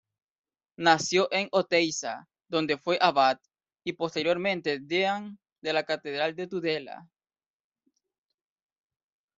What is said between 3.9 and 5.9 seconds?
posteriormente deán de la